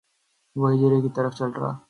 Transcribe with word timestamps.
وہ 0.55 0.65
حجرے 0.71 0.97
کی 1.01 1.09
طرف 1.15 1.31
چل 1.39 1.49